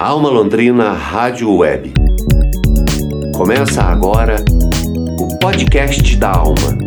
[0.00, 1.92] Alma Londrina Rádio Web.
[3.36, 4.36] Começa agora
[5.18, 6.78] o podcast da Alma.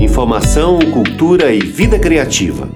[0.00, 2.68] Informação, cultura e vida criativa.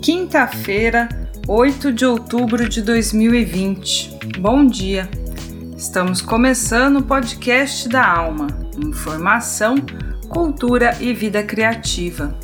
[0.00, 1.06] Quinta-feira,
[1.46, 4.38] 8 de outubro de 2020.
[4.38, 5.06] Bom dia.
[5.76, 8.46] Estamos começando o podcast da Alma.
[8.82, 9.74] Informação,
[10.30, 12.34] cultura e vida criativa.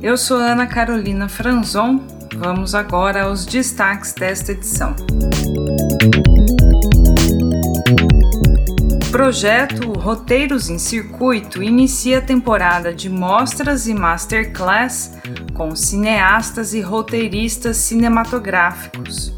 [0.00, 2.21] Eu sou Ana Carolina Franzon.
[2.36, 4.96] Vamos agora aos destaques desta edição.
[8.94, 15.18] O projeto Roteiros em Circuito inicia a temporada de mostras e masterclass
[15.52, 19.32] com cineastas e roteiristas cinematográficos.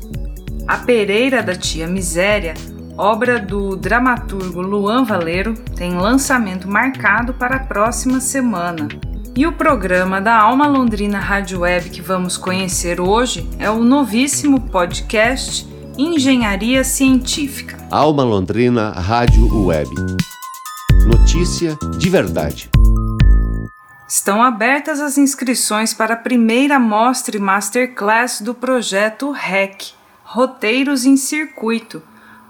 [0.67, 2.55] A Pereira da Tia Miséria,
[2.97, 8.89] obra do dramaturgo Luan Valeiro, tem lançamento marcado para a próxima semana.
[9.37, 14.61] E o programa da Alma Londrina Rádio Web que vamos conhecer hoje é o novíssimo
[14.61, 15.67] podcast
[15.99, 17.77] Engenharia Científica.
[17.91, 19.91] Alma Londrina Rádio Web.
[21.05, 22.71] Notícia de verdade.
[24.09, 31.17] Estão abertas as inscrições para a primeira mostra e masterclass do projeto REC Roteiros em
[31.17, 32.01] Circuito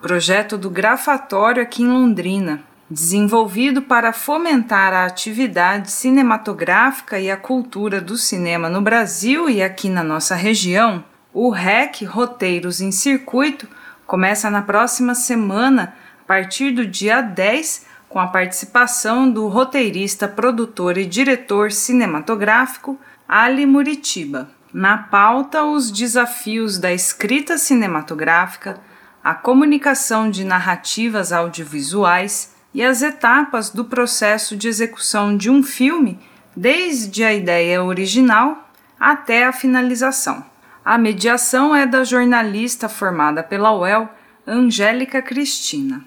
[0.03, 8.01] projeto do Grafatório aqui em Londrina desenvolvido para fomentar a atividade cinematográfica e a cultura
[8.01, 13.67] do cinema no Brasil e aqui na nossa região, o REC Roteiros em Circuito
[14.07, 20.97] começa na próxima semana, a partir do dia 10, com a participação do roteirista, produtor
[20.97, 24.51] e diretor cinematográfico Ali Muritiba.
[24.73, 28.79] Na pauta, os desafios da escrita cinematográfica,
[29.23, 36.19] a comunicação de narrativas audiovisuais e as etapas do processo de execução de um filme,
[36.57, 40.45] desde a ideia original até a finalização.
[40.85, 44.09] A mediação é da jornalista formada pela UEL,
[44.47, 46.05] Angélica Cristina.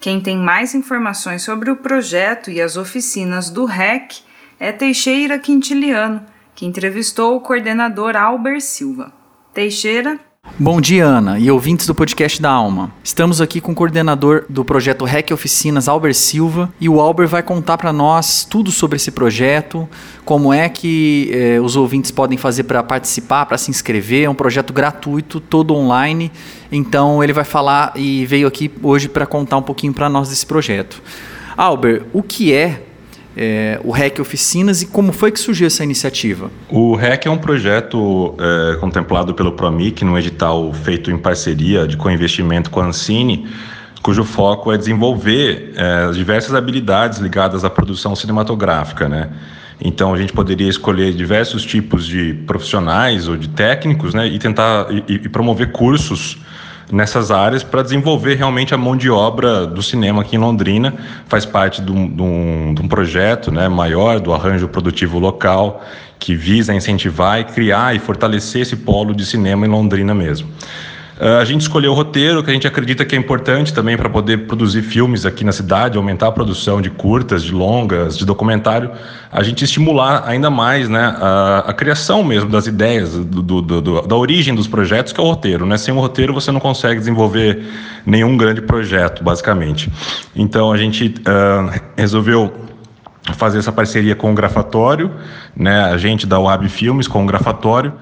[0.00, 4.22] Quem tem mais informações sobre o projeto e as oficinas do REC
[4.58, 6.24] é Teixeira Quintiliano,
[6.54, 9.12] que entrevistou o coordenador Albert Silva.
[9.52, 10.18] Teixeira,
[10.56, 12.92] Bom dia, Ana, e ouvintes do podcast da Alma.
[13.02, 17.42] Estamos aqui com o coordenador do projeto REC Oficinas, Albert Silva, e o Albert vai
[17.42, 19.88] contar para nós tudo sobre esse projeto,
[20.24, 24.24] como é que eh, os ouvintes podem fazer para participar, para se inscrever.
[24.24, 26.30] É um projeto gratuito, todo online.
[26.70, 30.46] Então ele vai falar e veio aqui hoje para contar um pouquinho para nós desse
[30.46, 31.02] projeto.
[31.56, 32.87] Albert, o que é
[33.38, 36.50] é, o REC Oficinas e como foi que surgiu essa iniciativa?
[36.68, 41.96] O REC é um projeto é, contemplado pelo Promic, num edital feito em parceria de
[41.96, 43.46] co-investimento com a Ancine,
[44.02, 49.28] cujo foco é desenvolver é, diversas habilidades ligadas à produção cinematográfica, né?
[49.80, 54.88] Então a gente poderia escolher diversos tipos de profissionais ou de técnicos, né, e tentar
[54.90, 56.38] e, e promover cursos
[56.90, 60.94] nessas áreas para desenvolver realmente a mão de obra do cinema aqui em Londrina.
[61.26, 65.84] Faz parte de um, de um, de um projeto né, maior do arranjo produtivo local
[66.18, 70.48] que visa incentivar e criar e fortalecer esse polo de cinema em Londrina mesmo.
[71.20, 74.08] Uh, a gente escolheu o roteiro, que a gente acredita que é importante também para
[74.08, 78.92] poder produzir filmes aqui na cidade, aumentar a produção de curtas, de longas, de documentário,
[79.32, 84.02] a gente estimular ainda mais né, a, a criação mesmo das ideias, do, do, do,
[84.02, 85.66] da origem dos projetos, que é o roteiro.
[85.66, 85.76] Né?
[85.76, 87.66] Sem o roteiro você não consegue desenvolver
[88.06, 89.90] nenhum grande projeto, basicamente.
[90.36, 92.52] Então a gente uh, resolveu
[93.34, 95.10] fazer essa parceria com o Grafatório,
[95.54, 97.92] né, a gente da UAB Filmes com o Grafatório.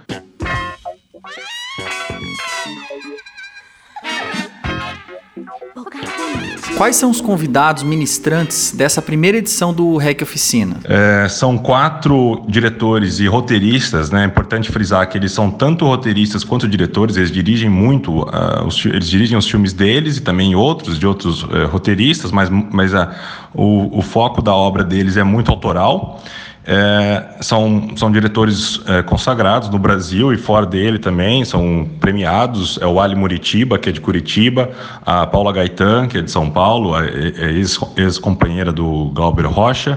[6.77, 10.77] Quais são os convidados ministrantes dessa primeira edição do REC Oficina?
[10.85, 14.25] É, são quatro diretores e roteiristas, né?
[14.25, 18.85] É importante frisar que eles são tanto roteiristas quanto diretores, eles dirigem muito, uh, os,
[18.85, 23.09] eles dirigem os filmes deles e também outros, de outros uh, roteiristas, mas, mas uh,
[23.55, 26.23] o, o foco da obra deles é muito autoral.
[26.69, 32.77] É, são, são diretores é, consagrados no Brasil e fora dele também, são premiados.
[32.83, 34.71] É o Ali Muritiba, que é de Curitiba,
[35.05, 37.53] a Paula Gaetan, que é de São Paulo, é,
[37.97, 39.97] ex-companheira do Glauber Rocha,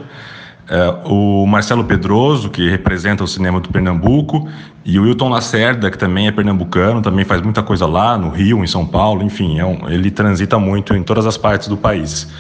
[0.70, 4.48] é, o Marcelo Pedroso, que representa o cinema do Pernambuco,
[4.86, 8.64] e o Wilton Lacerda, que também é pernambucano, também faz muita coisa lá no Rio,
[8.64, 12.32] em São Paulo, enfim, é um, ele transita muito em todas as partes do país.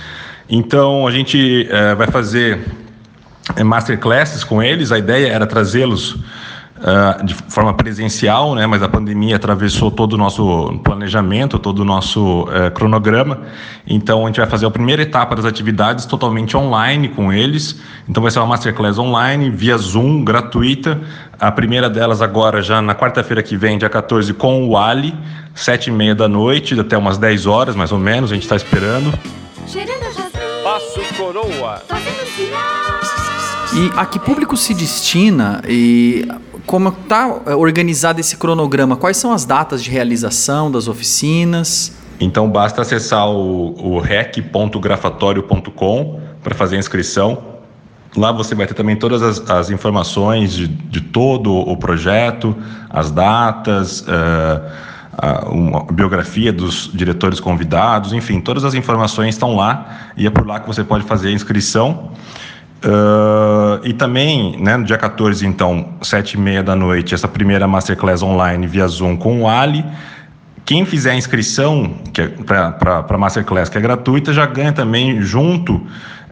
[0.48, 2.60] Então, a gente é, vai fazer
[3.64, 4.92] masterclasses com eles.
[4.92, 6.18] A ideia era trazê-los
[6.80, 8.66] uh, de forma presencial, né?
[8.66, 13.42] Mas a pandemia atravessou todo o nosso planejamento, todo o nosso uh, cronograma.
[13.88, 17.80] Então a gente vai fazer a primeira etapa das atividades totalmente online com eles.
[18.08, 21.00] Então vai ser uma masterclass online via Zoom, gratuita.
[21.40, 25.16] A primeira delas agora já na quarta-feira que vem, dia 14, com o Ali,
[25.56, 28.32] sete e meia da noite até umas 10 horas mais ou menos.
[28.32, 29.18] A gente está esperando.
[30.64, 31.82] Passo coroa.
[33.74, 36.28] E a que público se destina e
[36.66, 38.96] como está é, organizado esse cronograma?
[38.96, 41.96] Quais são as datas de realização das oficinas?
[42.20, 47.60] Então basta acessar o, o rec.grafatório.com para fazer a inscrição.
[48.18, 52.58] Lá você vai ter também todas as, as informações de, de, todo o projeto,
[52.90, 54.66] as datas, uh,
[55.16, 55.46] a,
[55.92, 60.66] biografia dos diretores convidados, enfim, todas as informações estão lá e é por lá que
[60.66, 62.10] você pode fazer a inscrição.
[62.84, 67.68] Uh, e também, né, no dia 14, então, sete e meia da noite, essa primeira
[67.68, 69.84] Masterclass online via Zoom com o Ali.
[70.66, 75.82] Quem fizer a inscrição é para a Masterclass, que é gratuita, já ganha também junto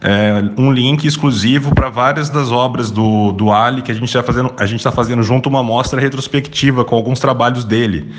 [0.00, 4.22] é, um link exclusivo para várias das obras do, do Ali que a gente está
[4.22, 8.12] fazendo, a gente está fazendo junto uma mostra retrospectiva com alguns trabalhos dele.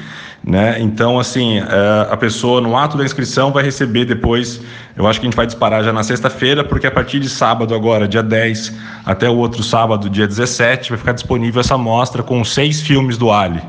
[0.44, 0.77] Né?
[0.80, 4.62] Então, assim, é, a pessoa no ato da inscrição vai receber depois,
[4.95, 7.75] eu acho que a gente vai disparar já na sexta-feira, porque a partir de sábado
[7.75, 8.74] agora, dia 10,
[9.06, 13.31] até o outro sábado, dia 17, vai ficar disponível essa mostra com seis filmes do
[13.31, 13.62] Ali.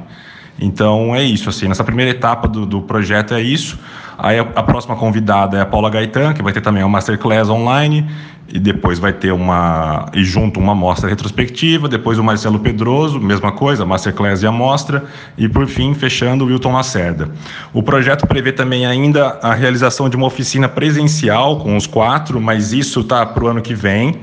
[0.61, 3.79] Então é isso, assim, nessa primeira etapa do, do projeto é isso.
[4.19, 7.49] Aí a, a, próxima convidada é a Paula Gaetan, que vai ter também uma masterclass
[7.49, 8.07] online,
[8.53, 13.53] e depois vai ter uma, e junto uma mostra retrospectiva, depois o Marcelo Pedroso, mesma
[13.53, 15.05] coisa, masterclass e a mostra,
[15.39, 17.31] e por fim, fechando o Wilton Lacerda.
[17.73, 22.73] O projeto prevê também ainda a realização de uma oficina presencial com os quatro, mas
[22.73, 24.21] isso está para o ano que vem.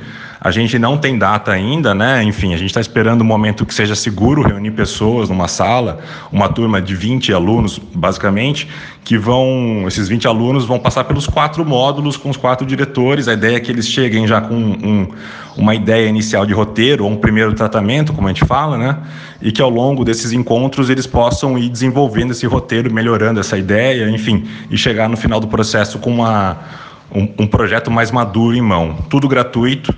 [0.48, 2.24] A gente não tem data ainda, né?
[2.24, 6.00] Enfim, a gente está esperando um momento que seja seguro reunir pessoas numa sala,
[6.32, 8.66] uma turma de 20 alunos, basicamente,
[9.04, 13.28] que vão, esses 20 alunos vão passar pelos quatro módulos com os quatro diretores.
[13.28, 15.10] A ideia é que eles cheguem já com um,
[15.58, 19.00] uma ideia inicial de roteiro, ou um primeiro tratamento, como a gente fala, né?
[19.42, 24.10] E que ao longo desses encontros eles possam ir desenvolvendo esse roteiro, melhorando essa ideia,
[24.10, 26.58] enfim, e chegar no final do processo com uma,
[27.14, 28.96] um, um projeto mais maduro em mão.
[29.10, 29.94] Tudo gratuito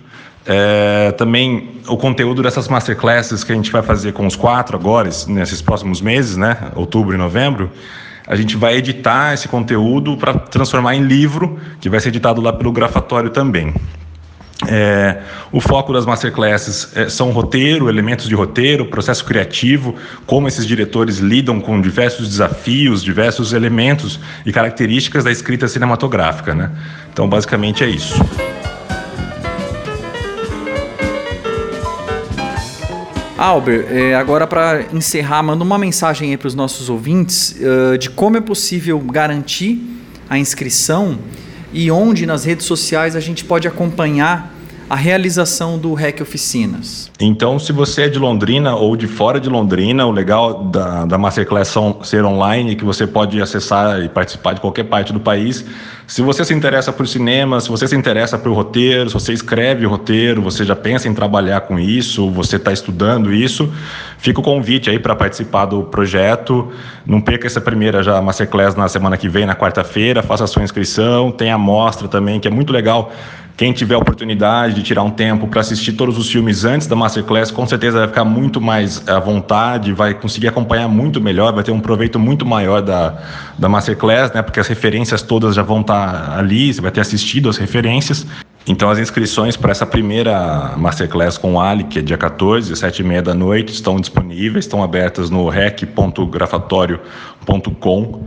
[0.51, 5.07] é, também o conteúdo dessas masterclasses que a gente vai fazer com os quatro agora,
[5.28, 7.69] nesses próximos meses, né, outubro e novembro,
[8.25, 12.51] a gente vai editar esse conteúdo para transformar em livro, que vai ser editado lá
[12.51, 13.75] pelo Grafatório também.
[14.68, 20.66] É, o foco das masterclasses é, são roteiro, elementos de roteiro, processo criativo, como esses
[20.66, 26.56] diretores lidam com diversos desafios, diversos elementos e características da escrita cinematográfica.
[26.56, 26.72] Né?
[27.13, 28.16] Então, basicamente é isso.
[33.41, 38.09] Albert, é, agora para encerrar, manda uma mensagem aí para os nossos ouvintes uh, de
[38.09, 39.81] como é possível garantir
[40.30, 41.18] a inscrição
[41.71, 44.53] e onde nas redes sociais a gente pode acompanhar
[44.89, 47.12] a realização do REC Oficinas?
[47.19, 51.18] Então, se você é de Londrina ou de fora de Londrina, o legal da, da
[51.18, 55.63] Masterclass ser online, que você pode acessar e participar de qualquer parte do país.
[56.07, 59.86] Se você se interessa por cinema, se você se interessa por roteiro, se você escreve
[59.86, 63.71] roteiro, você já pensa em trabalhar com isso, você está estudando isso,
[64.18, 66.71] fica o convite aí para participar do projeto.
[67.06, 70.63] Não perca essa primeira já Masterclass na semana que vem, na quarta-feira, faça a sua
[70.63, 73.12] inscrição, tem a mostra também, que é muito legal
[73.60, 76.96] quem tiver a oportunidade de tirar um tempo para assistir todos os filmes antes da
[76.96, 81.62] Masterclass, com certeza vai ficar muito mais à vontade, vai conseguir acompanhar muito melhor, vai
[81.62, 83.22] ter um proveito muito maior da,
[83.58, 84.42] da Masterclass, né?
[84.42, 88.25] Porque as referências todas já vão estar tá ali, você vai ter assistido as referências.
[88.66, 93.01] Então, as inscrições para essa primeira Masterclass com o Ali, que é dia 14, sete
[93.01, 98.24] e meia da noite, estão disponíveis, estão abertas no rec.grafatório.com.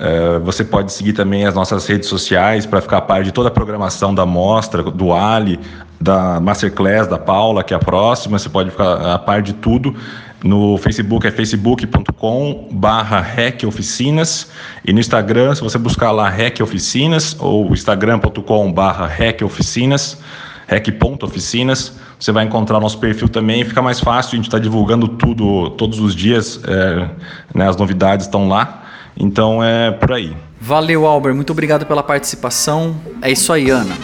[0.00, 3.48] Uh, você pode seguir também as nossas redes sociais para ficar a par de toda
[3.48, 5.60] a programação da mostra, do Ali,
[6.00, 8.38] da Masterclass, da Paula, que é a próxima.
[8.38, 9.94] Você pode ficar a par de tudo.
[10.42, 13.24] No Facebook é facebook.com barra
[13.66, 14.50] Oficinas
[14.84, 19.08] e no Instagram, se você buscar lá Rec Oficinas ou instagram.com barra
[19.44, 20.18] Oficinas,
[20.66, 25.70] rec.oficinas, você vai encontrar nosso perfil também, fica mais fácil, a gente está divulgando tudo
[25.70, 27.08] todos os dias, é,
[27.54, 28.81] né, as novidades estão lá.
[29.16, 30.36] Então é por aí.
[30.60, 31.34] Valeu, Albert.
[31.34, 33.00] Muito obrigado pela participação.
[33.20, 33.94] É isso aí, Ana.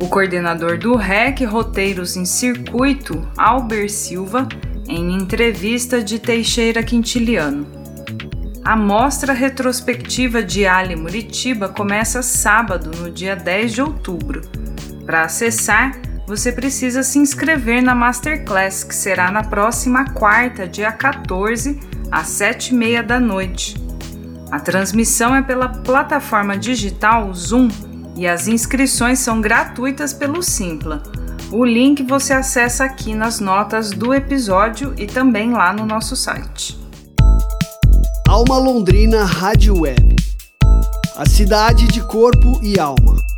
[0.00, 4.48] O coordenador do REC Roteiros em Circuito, Albert Silva,
[4.88, 7.66] em entrevista de Teixeira Quintiliano.
[8.64, 14.42] A mostra retrospectiva de Ali Muritiba começa sábado, no dia 10 de outubro.
[15.06, 21.80] Para acessar, você precisa se inscrever na Masterclass, que será na próxima quarta, dia 14,
[22.08, 23.74] às 7h30 da noite.
[24.48, 27.68] A transmissão é pela plataforma digital Zoom
[28.14, 31.02] e as inscrições são gratuitas pelo Simpla.
[31.50, 36.78] O link você acessa aqui nas notas do episódio e também lá no nosso site.
[38.28, 40.14] Alma Londrina Rádio Web.
[41.16, 43.29] A cidade de corpo e alma.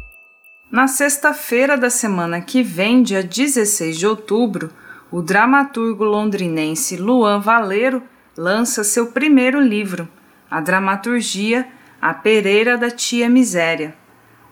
[0.73, 4.71] Na sexta-feira da semana que vem, dia 16 de outubro,
[5.11, 8.03] o dramaturgo londrinense Luan Valeiro
[8.35, 10.09] lança seu primeiro livro,
[10.51, 11.69] a dramaturgia
[12.01, 13.95] A Pereira da Tia Miséria.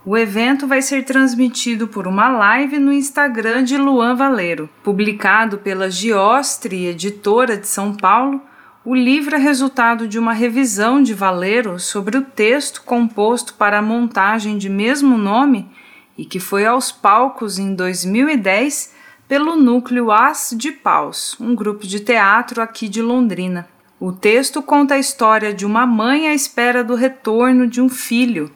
[0.04, 4.68] O evento vai ser transmitido por uma live no Instagram de Luan Valeiro.
[4.84, 8.42] Publicado pela Giostre, editora de São Paulo,
[8.84, 13.82] o livro é resultado de uma revisão de Valeiro sobre o texto composto para a
[13.82, 15.70] montagem de mesmo nome
[16.16, 18.94] e que foi aos palcos em 2010
[19.28, 23.68] pelo Núcleo As de Paus, um grupo de teatro aqui de Londrina.
[24.00, 28.50] O texto conta a história de uma mãe à espera do retorno de um filho.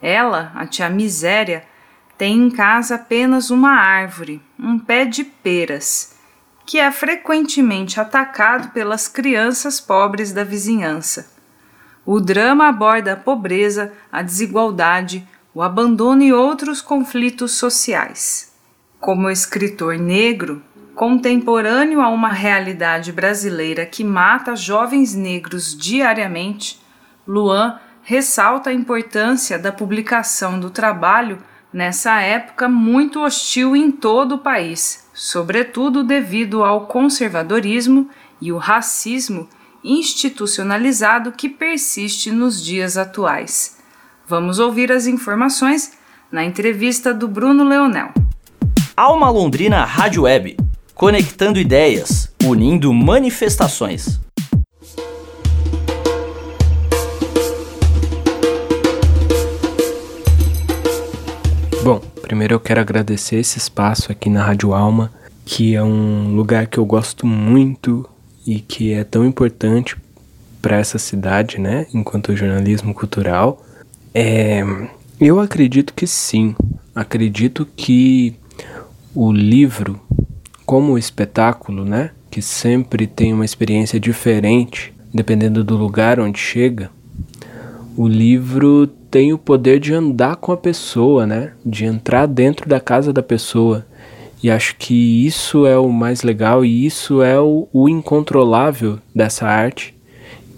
[0.00, 1.64] Ela, a tia Miséria,
[2.18, 6.16] tem em casa apenas uma árvore, um pé de peras,
[6.66, 11.32] que é frequentemente atacado pelas crianças pobres da vizinhança.
[12.04, 18.52] O drama aborda a pobreza, a desigualdade, o abandono e outros conflitos sociais.
[18.98, 20.62] Como escritor negro,
[20.94, 26.80] contemporâneo a uma realidade brasileira que mata jovens negros diariamente,
[27.26, 31.38] Luan ressalta a importância da publicação do trabalho
[31.72, 38.08] nessa época muito hostil em todo o país, sobretudo devido ao conservadorismo
[38.40, 39.48] e o racismo
[39.84, 43.81] institucionalizado que persiste nos dias atuais.
[44.32, 45.92] Vamos ouvir as informações
[46.32, 48.08] na entrevista do Bruno Leonel.
[48.96, 50.56] Alma Londrina Rádio Web,
[50.94, 54.18] conectando ideias, unindo manifestações.
[61.84, 65.12] Bom, primeiro eu quero agradecer esse espaço aqui na Rádio Alma,
[65.44, 68.08] que é um lugar que eu gosto muito
[68.46, 69.94] e que é tão importante
[70.62, 73.62] para essa cidade, né, enquanto jornalismo cultural.
[74.14, 74.62] É,
[75.20, 76.54] eu acredito que sim.
[76.94, 78.34] Acredito que
[79.14, 80.00] o livro,
[80.66, 86.90] como espetáculo, né, que sempre tem uma experiência diferente, dependendo do lugar onde chega,
[87.96, 92.80] o livro tem o poder de andar com a pessoa, né, de entrar dentro da
[92.80, 93.86] casa da pessoa.
[94.42, 99.46] E acho que isso é o mais legal e isso é o, o incontrolável dessa
[99.46, 99.94] arte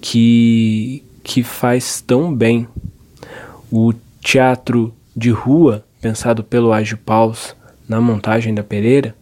[0.01, 2.67] que, que faz tão bem
[3.76, 7.57] o teatro de rua, pensado pelo Age Paus
[7.88, 9.16] na montagem da Pereira,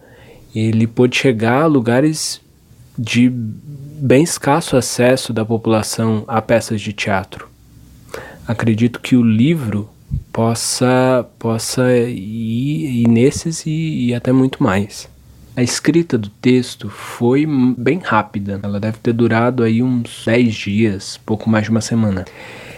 [0.54, 2.38] ele pôde chegar a lugares
[2.98, 7.48] de bem escasso acesso da população a peças de teatro.
[8.46, 9.88] Acredito que o livro
[10.30, 15.08] possa possa ir, ir nesses e, e até muito mais.
[15.56, 17.46] A escrita do texto foi
[17.78, 18.60] bem rápida.
[18.62, 22.26] Ela deve ter durado aí uns 10 dias, pouco mais de uma semana.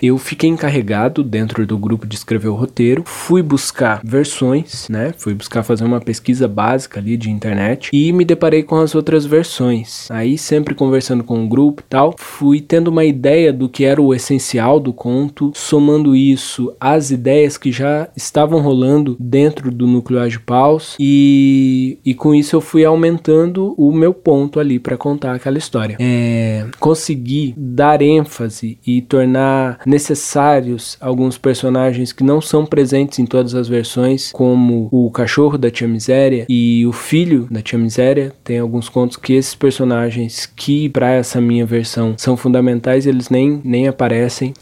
[0.02, 5.12] Eu fiquei encarregado dentro do grupo de escrever o roteiro, fui buscar versões, né?
[5.16, 9.26] Fui buscar fazer uma pesquisa básica ali de internet e me deparei com as outras
[9.26, 10.10] versões.
[10.10, 14.00] Aí, sempre conversando com o grupo e tal, fui tendo uma ideia do que era
[14.00, 20.14] o essencial do conto, somando isso às ideias que já estavam rolando dentro do núcleo
[20.28, 25.34] de paus e, e com isso eu fui aumentando o meu ponto ali para contar
[25.34, 25.96] aquela história.
[26.00, 33.54] É, consegui dar ênfase e tornar necessários alguns personagens que não são presentes em todas
[33.54, 38.32] as versões, como o cachorro da Tia Miséria e o filho da Tia Miséria.
[38.42, 43.60] Tem alguns contos que esses personagens que para essa minha versão são fundamentais, eles nem,
[43.64, 44.54] nem aparecem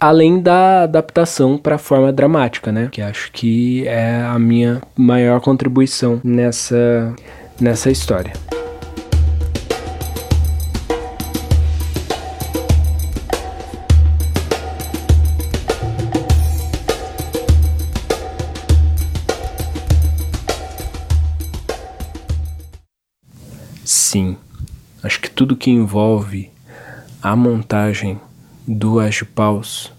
[0.00, 2.88] além da adaptação para a forma dramática, né?
[2.90, 7.14] Que acho que é a minha maior contribuição nessa
[7.58, 8.32] nessa história.
[24.16, 24.34] Sim,
[25.02, 26.48] acho que tudo que envolve
[27.22, 28.18] a montagem
[28.66, 29.92] do Agipaus,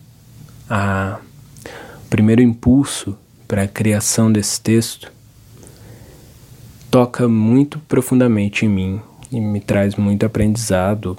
[0.67, 1.19] a
[2.03, 3.15] o primeiro impulso
[3.47, 5.13] para a criação desse texto,
[6.89, 11.15] toca muito profundamente em mim e me traz muito aprendizado.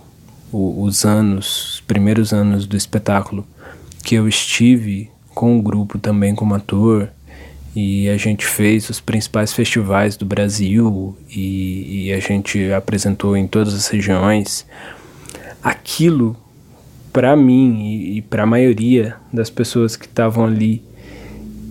[0.50, 3.46] O, os anos, os primeiros anos do espetáculo,
[4.02, 7.10] que eu estive com o grupo também como ator,
[7.80, 13.46] e a gente fez os principais festivais do Brasil e, e a gente apresentou em
[13.46, 14.66] todas as regiões.
[15.62, 16.36] Aquilo,
[17.12, 20.82] para mim e, e para a maioria das pessoas que estavam ali,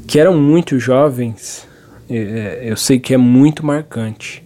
[0.08, 1.68] que eram muito jovens,
[2.10, 4.42] é, eu sei que é muito marcante.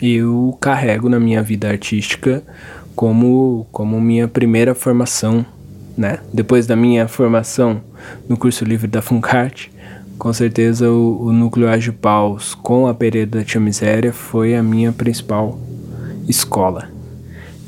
[0.00, 2.44] Eu carrego na minha vida artística
[2.94, 5.44] como, como minha primeira formação,
[5.98, 6.20] né?
[6.32, 7.82] Depois da minha formação
[8.28, 9.68] no curso livre da Funcart,
[10.18, 14.92] com certeza o, o núcleo Agipaus com a Pereira da Tia Miséria foi a minha
[14.92, 15.58] principal
[16.28, 16.90] escola.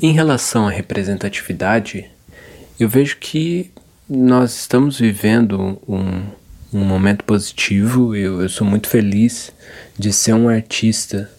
[0.01, 2.05] Em relação à representatividade,
[2.79, 3.69] eu vejo que
[4.09, 6.23] nós estamos vivendo um,
[6.73, 8.15] um momento positivo.
[8.15, 9.51] Eu, eu sou muito feliz
[9.97, 11.29] de ser um artista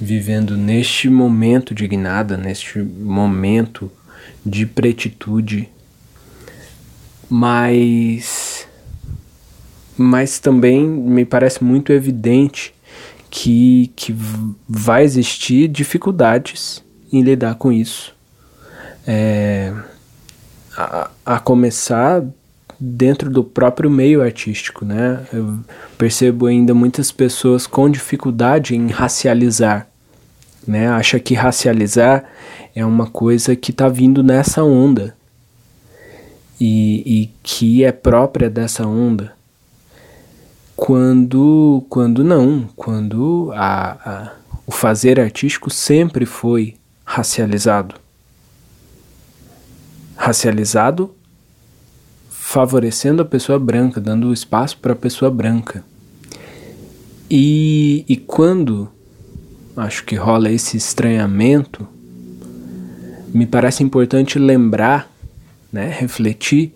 [0.00, 3.90] vivendo neste momento de guinada, neste momento
[4.44, 5.68] de pretitude.
[7.30, 8.47] Mas
[9.98, 12.72] mas também me parece muito evidente
[13.28, 14.14] que, que
[14.68, 18.14] vai existir dificuldades em lidar com isso.
[19.06, 19.72] É,
[20.76, 22.22] a, a, começar
[22.78, 25.26] dentro do próprio meio artístico, né?
[25.32, 25.58] Eu
[25.96, 29.88] percebo ainda muitas pessoas com dificuldade em racializar,
[30.66, 30.88] né?
[30.88, 32.24] Acha que racializar
[32.74, 35.16] é uma coisa que está vindo nessa onda
[36.60, 39.37] e, e que é própria dessa onda
[40.78, 44.32] quando, quando não, quando a, a,
[44.64, 47.96] o fazer artístico sempre foi racializado.
[50.16, 51.12] Racializado
[52.30, 55.84] favorecendo a pessoa branca, dando espaço para a pessoa branca.
[57.28, 58.88] E, e quando
[59.76, 61.88] acho que rola esse estranhamento,
[63.34, 65.10] me parece importante lembrar,
[65.72, 66.72] né, refletir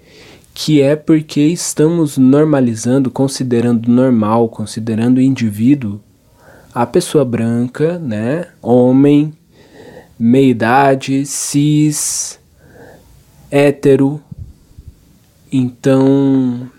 [0.54, 6.00] que é porque estamos normalizando, considerando normal, considerando indivíduo
[6.74, 9.32] a pessoa branca, né, homem,
[10.18, 12.38] meia idade, cis,
[13.50, 14.20] hétero.
[15.50, 16.70] Então,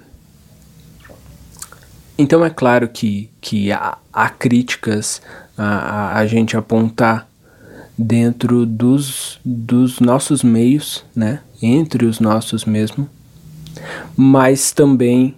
[2.18, 5.22] então é claro que, que há, há críticas
[5.58, 7.28] a, a, a gente apontar
[7.96, 13.08] dentro dos, dos nossos meios, né, entre os nossos mesmo
[14.16, 15.36] mas também,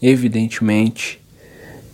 [0.00, 1.20] evidentemente,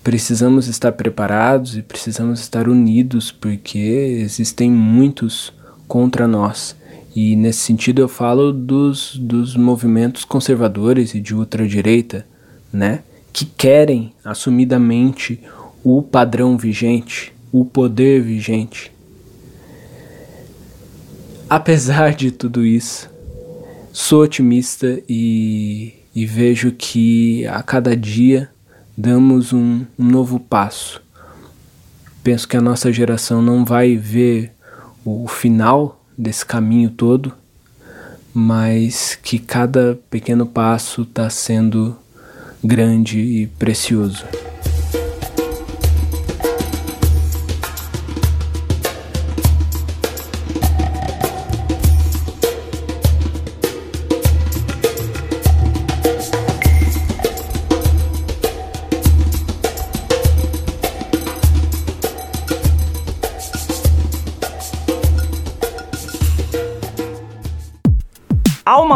[0.02, 5.52] precisamos estar preparados e precisamos estar unidos porque existem muitos
[5.86, 6.74] contra nós.
[7.14, 12.26] E nesse sentido eu falo dos, dos movimentos conservadores e de ultradireita,
[12.72, 13.00] né?
[13.32, 15.40] Que querem assumidamente
[15.84, 18.90] o padrão vigente, o poder vigente.
[21.48, 23.10] Apesar de tudo isso,
[23.92, 28.50] sou otimista e, e vejo que a cada dia
[28.96, 31.02] damos um, um novo passo.
[32.24, 34.52] Penso que a nossa geração não vai ver
[35.04, 37.32] o final desse caminho todo,
[38.32, 41.96] mas que cada pequeno passo está sendo
[42.64, 44.24] grande e precioso.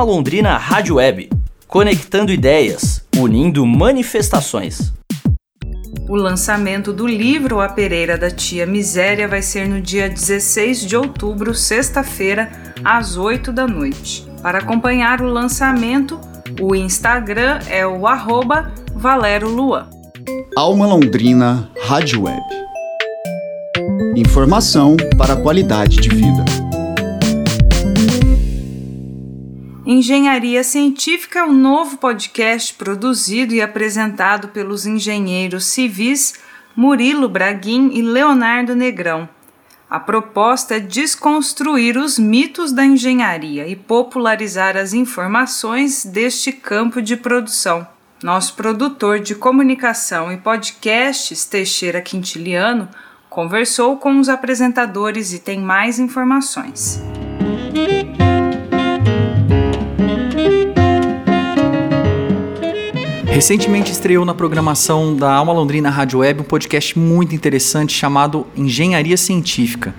[0.06, 1.28] Londrina Rádio Web,
[1.66, 4.92] conectando ideias, unindo manifestações.
[6.08, 10.96] O lançamento do livro A Pereira da Tia Miséria vai ser no dia 16 de
[10.96, 12.52] outubro, sexta-feira,
[12.84, 14.24] às 8 da noite.
[14.40, 16.20] Para acompanhar o lançamento,
[16.60, 19.90] o Instagram é o arroba Valero Luan.
[20.56, 22.40] Alma Londrina Rádio Web.
[24.14, 26.65] Informação para a qualidade de vida.
[29.86, 36.34] Engenharia Científica é um novo podcast produzido e apresentado pelos engenheiros civis
[36.74, 39.28] Murilo Braguin e Leonardo Negrão.
[39.88, 47.16] A proposta é desconstruir os mitos da engenharia e popularizar as informações deste campo de
[47.16, 47.86] produção.
[48.20, 52.88] Nosso produtor de comunicação e podcasts, Teixeira Quintiliano,
[53.30, 57.00] conversou com os apresentadores e tem mais informações.
[63.36, 69.18] Recentemente estreou na programação da Alma Londrina Rádio Web um podcast muito interessante chamado Engenharia
[69.18, 69.94] Científica.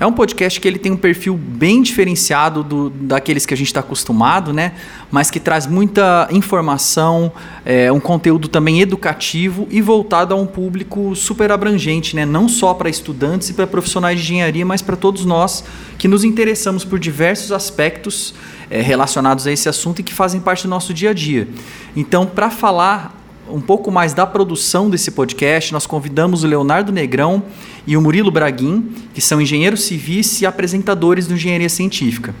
[0.00, 3.68] É um podcast que ele tem um perfil bem diferenciado do, daqueles que a gente
[3.68, 4.72] está acostumado, né?
[5.12, 7.30] Mas que traz muita informação,
[7.64, 12.26] é, um conteúdo também educativo e voltado a um público super abrangente, né?
[12.26, 15.62] Não só para estudantes e para profissionais de engenharia, mas para todos nós
[15.96, 18.34] que nos interessamos por diversos aspectos
[18.72, 21.46] é, relacionados a esse assunto e que fazem parte do nosso dia a dia.
[21.94, 27.42] Então, para falar um pouco mais da produção desse podcast, nós convidamos o Leonardo Negrão
[27.86, 32.34] e o Murilo Braguin, que são engenheiros civis e apresentadores do Engenharia Científica.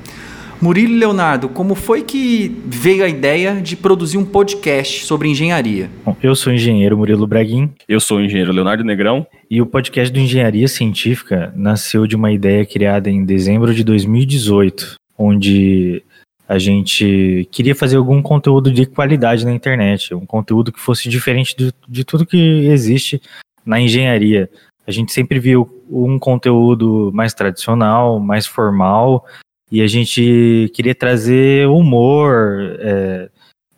[0.58, 5.90] Murilo e Leonardo, como foi que veio a ideia de produzir um podcast sobre engenharia?
[6.06, 7.68] Bom, eu sou o engenheiro Murilo Braguin.
[7.86, 9.26] Eu sou o engenheiro Leonardo Negrão.
[9.50, 14.94] E o podcast do Engenharia Científica nasceu de uma ideia criada em dezembro de 2018,
[15.18, 16.04] onde
[16.48, 21.56] a gente queria fazer algum conteúdo de qualidade na internet, um conteúdo que fosse diferente
[21.56, 23.22] de, de tudo que existe
[23.64, 24.50] na engenharia.
[24.86, 29.24] A gente sempre viu um conteúdo mais tradicional, mais formal,
[29.70, 33.30] e a gente queria trazer humor é,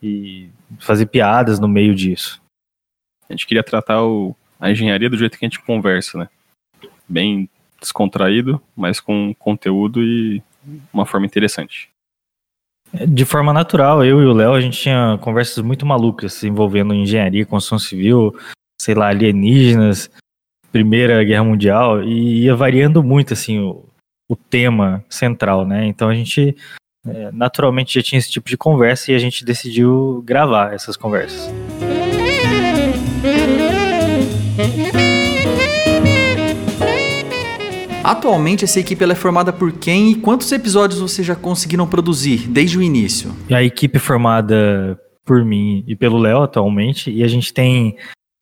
[0.03, 0.49] e
[0.81, 2.43] fazer piadas no meio disso.
[3.29, 6.29] A gente queria tratar o, a engenharia do jeito que a gente conversa, né?
[7.09, 7.49] Bem
[7.81, 10.43] descontraído, mas com conteúdo e
[10.93, 11.94] uma forma interessante.
[13.09, 17.45] De forma natural, eu e o Léo, a gente tinha conversas muito malucas envolvendo engenharia,
[17.45, 18.35] construção civil,
[18.81, 20.11] sei lá, alienígenas,
[20.71, 23.85] Primeira Guerra Mundial, e ia variando muito, assim, o,
[24.29, 25.87] o tema central, né?
[25.87, 26.57] Então a gente
[27.07, 31.53] é, naturalmente já tinha esse tipo de conversa e a gente decidiu gravar essas conversas.
[38.05, 42.77] Atualmente, essa equipe é formada por quem e quantos episódios vocês já conseguiram produzir desde
[42.77, 43.35] o início?
[43.51, 47.97] A equipe é formada por mim e pelo Léo atualmente, e a gente tem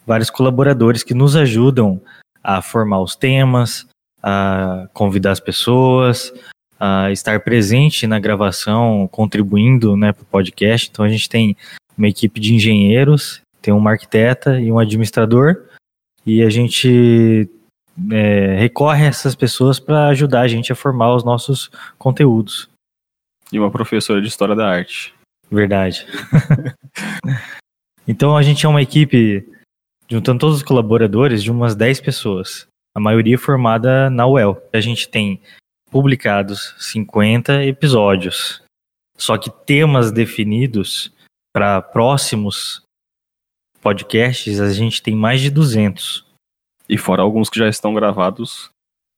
[0.05, 2.03] vários colaboradores que nos ajudam
[2.43, 3.87] a formar os temas,
[4.21, 6.33] a convidar as pessoas,
[6.81, 10.89] a estar presente na gravação, contribuindo né, para o podcast.
[10.91, 11.57] Então a gente tem
[11.97, 15.67] uma equipe de engenheiros, tem uma arquiteta e um administrador,
[16.27, 17.49] e a gente
[18.11, 22.69] é, recorre a essas pessoas para ajudar a gente a formar os nossos conteúdos.
[23.53, 25.15] E uma professora de História da Arte.
[25.51, 26.07] Verdade.
[28.09, 29.47] então a gente é uma equipe,
[30.09, 32.67] juntando todos os colaboradores, de umas 10 pessoas.
[32.97, 34.63] A maioria formada na UEL.
[34.73, 35.41] A gente tem
[35.91, 38.63] publicados 50 episódios.
[39.19, 41.13] Só que temas definidos
[41.55, 42.83] para próximos
[43.83, 46.25] podcasts, a gente tem mais de 200.
[46.93, 48.69] E fora alguns que já estão gravados,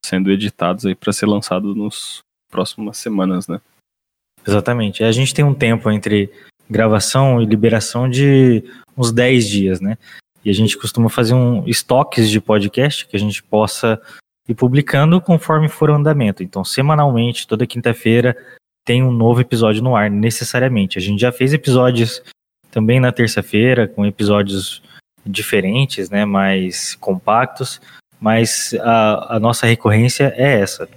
[0.06, 3.60] sendo editados aí para ser lançados nos próximas semanas, né?
[4.46, 5.02] Exatamente.
[5.02, 6.30] A gente tem um tempo entre
[6.70, 8.62] gravação e liberação de
[8.96, 9.98] uns 10 dias, né?
[10.44, 14.00] E a gente costuma fazer um estoques de podcast que a gente possa
[14.48, 16.44] ir publicando conforme for o andamento.
[16.44, 18.36] Então, semanalmente, toda quinta-feira,
[18.86, 20.96] tem um novo episódio no ar, necessariamente.
[20.96, 22.22] A gente já fez episódios
[22.70, 24.80] também na terça-feira, com episódios
[25.26, 27.80] diferentes, né, mais compactos,
[28.20, 30.88] mas a, a nossa recorrência é essa.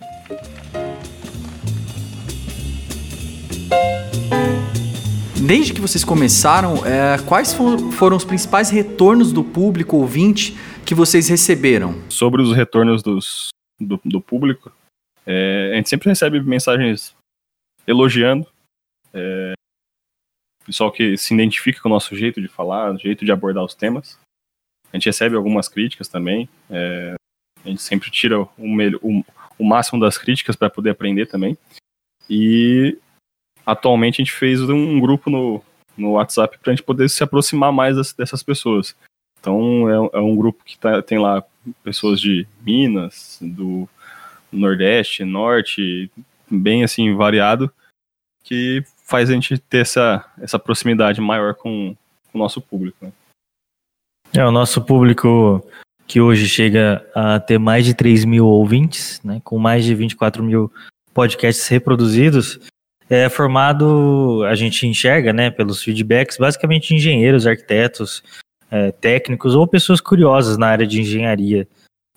[5.45, 11.29] Desde que vocês começaram, é, quais foram os principais retornos do público ouvinte que vocês
[11.29, 12.01] receberam?
[12.09, 14.71] Sobre os retornos dos, do, do público,
[15.25, 17.15] é, a gente sempre recebe mensagens
[17.87, 18.45] elogiando.
[19.13, 19.53] É,
[20.67, 24.19] pessoal que se identifica com o nosso jeito de falar, jeito de abordar os temas.
[24.91, 26.47] A gente recebe algumas críticas também.
[26.69, 27.15] É,
[27.63, 29.25] a gente sempre tira o, o,
[29.57, 31.57] o máximo das críticas para poder aprender também.
[32.29, 32.97] E
[33.65, 35.63] atualmente a gente fez um grupo no,
[35.97, 38.93] no WhatsApp para a gente poder se aproximar mais das, dessas pessoas.
[39.39, 41.43] Então é, é um grupo que tá, tem lá
[41.81, 43.87] pessoas de Minas, do
[44.51, 46.11] Nordeste, Norte,
[46.49, 47.71] bem assim variado,
[48.43, 51.95] que faz a gente ter essa, essa proximidade maior com,
[52.29, 52.97] com o nosso público.
[53.01, 53.11] Né?
[54.35, 55.65] É, o nosso público
[56.05, 60.43] que hoje chega a ter mais de 3 mil ouvintes, né, com mais de 24
[60.43, 60.71] mil
[61.13, 62.59] podcasts reproduzidos,
[63.09, 68.21] é formado, a gente enxerga, né, pelos feedbacks, basicamente engenheiros, arquitetos,
[68.69, 71.67] é, técnicos ou pessoas curiosas na área de engenharia.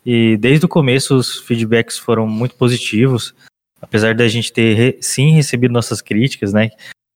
[0.04, 3.34] E desde o começo os feedbacks foram muito positivos
[3.80, 6.70] apesar da gente ter sim recebido nossas críticas, né,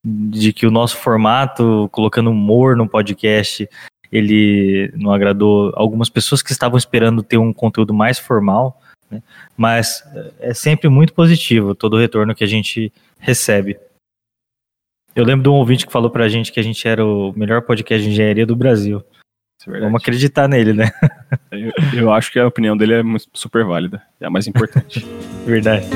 [0.04, 3.68] de que o nosso formato, colocando humor no podcast,
[4.12, 9.22] ele não agradou algumas pessoas que estavam esperando ter um conteúdo mais formal, né,
[9.56, 10.02] mas
[10.40, 13.78] é sempre muito positivo todo o retorno que a gente recebe.
[15.16, 17.62] Eu lembro de um ouvinte que falou pra gente que a gente era o melhor
[17.62, 19.02] podcast de engenharia do Brasil.
[19.72, 20.90] É Vamos acreditar nele, né?
[21.50, 24.02] Eu, eu acho que a opinião dele é super válida.
[24.20, 25.06] É a mais importante.
[25.46, 25.86] Verdade.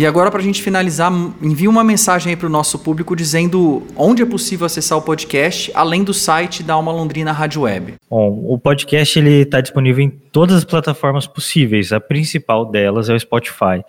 [0.00, 3.82] E agora, para a gente finalizar, envie uma mensagem aí para o nosso público dizendo
[3.94, 7.96] onde é possível acessar o podcast, além do site da Alma Londrina Rádio Web.
[8.08, 11.92] Bom, o podcast ele está disponível em todas as plataformas possíveis.
[11.92, 13.84] A principal delas é o Spotify.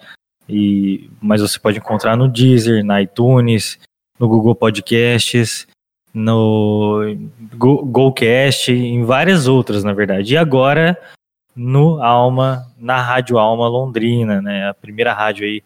[0.51, 3.79] E, mas você pode encontrar no Deezer, na iTunes,
[4.19, 5.67] no Google Podcasts,
[6.13, 7.15] no
[7.55, 10.33] GoCast, em várias outras, na verdade.
[10.33, 10.97] E agora
[11.55, 14.69] no Alma, na Rádio Alma Londrina, né?
[14.69, 15.63] A primeira rádio aí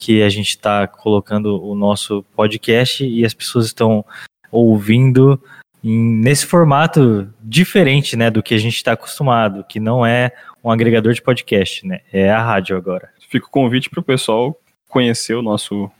[0.00, 4.04] que a gente está colocando o nosso podcast e as pessoas estão
[4.50, 5.42] ouvindo
[5.82, 10.30] em, nesse formato diferente, né, do que a gente está acostumado, que não é
[10.62, 13.10] um agregador de podcast, né, é a rádio agora.
[13.28, 15.90] Fica o convite para o pessoal conhecer o nosso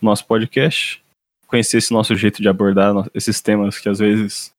[0.00, 1.02] nosso podcast,
[1.46, 4.52] conhecer esse nosso jeito de abordar esses temas que às vezes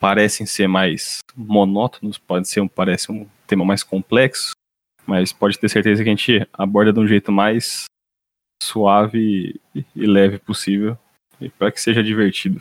[0.00, 4.50] parecem ser mais monótonos, pode ser um, parece um tema mais complexo,
[5.06, 7.84] mas pode ter certeza que a gente aborda de um jeito mais
[8.60, 10.98] suave e leve possível
[11.58, 12.60] para que seja divertido.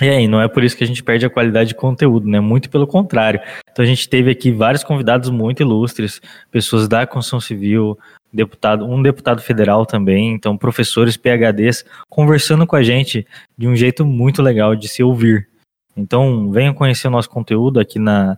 [0.00, 2.40] É, e não é por isso que a gente perde a qualidade de conteúdo, né?
[2.40, 3.40] Muito pelo contrário.
[3.70, 7.96] Então a gente teve aqui vários convidados muito ilustres, pessoas da construção civil,
[8.32, 13.24] deputado, um deputado federal também, então professores, PhDs, conversando com a gente
[13.56, 15.48] de um jeito muito legal de se ouvir.
[15.96, 18.36] Então venham conhecer o nosso conteúdo aqui na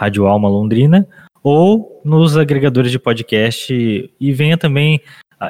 [0.00, 1.06] Rádio Alma Londrina
[1.42, 3.72] ou nos agregadores de podcast
[4.20, 5.00] e venha também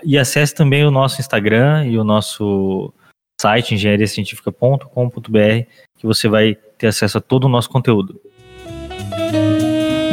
[0.05, 2.92] e acesse também o nosso Instagram e o nosso
[3.40, 5.66] site engenhariacientifica.com.br
[5.99, 8.20] que você vai ter acesso a todo o nosso conteúdo.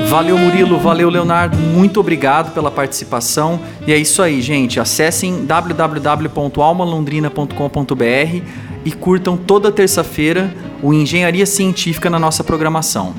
[0.07, 3.59] Valeu Murilo, valeu Leonardo, muito obrigado pela participação.
[3.88, 4.79] E é isso aí, gente.
[4.79, 8.41] Acessem www.almalondrina.com.br
[8.86, 13.15] e curtam toda terça-feira o Engenharia Científica na nossa programação.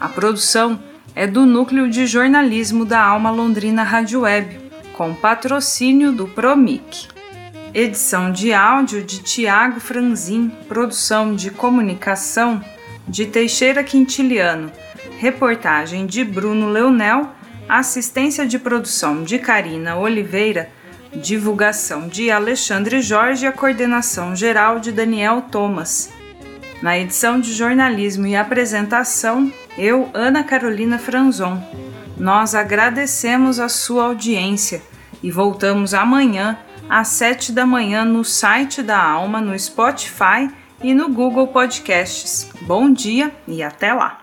[0.00, 0.82] A produção
[1.14, 4.58] é do Núcleo de Jornalismo da Alma Londrina Rádio Web,
[4.94, 7.08] com patrocínio do Promic.
[7.74, 12.64] Edição de áudio de Tiago Franzin, produção de comunicação
[13.06, 14.72] de Teixeira Quintiliano,
[15.18, 17.32] reportagem de Bruno Leonel,
[17.68, 20.79] assistência de produção de Karina Oliveira
[21.14, 26.10] divulgação de Alexandre Jorge e a coordenação geral de Daniel Thomas.
[26.82, 31.62] Na edição de jornalismo e apresentação, eu, Ana Carolina Franzon.
[32.16, 34.82] Nós agradecemos a sua audiência
[35.22, 40.50] e voltamos amanhã às sete da manhã no site da Alma, no Spotify
[40.82, 42.50] e no Google Podcasts.
[42.62, 44.19] Bom dia e até lá!